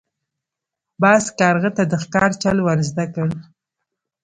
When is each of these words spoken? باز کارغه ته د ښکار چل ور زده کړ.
باز 1.01 1.23
کارغه 1.39 1.71
ته 1.77 1.83
د 1.91 1.93
ښکار 2.03 2.31
چل 2.43 2.57
ور 2.63 2.79
زده 2.89 3.05
کړ. 3.13 3.27